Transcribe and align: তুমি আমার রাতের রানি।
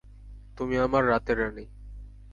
তুমি 0.57 0.75
আমার 0.77 1.03
রাতের 1.07 1.37
রানি। 1.39 1.65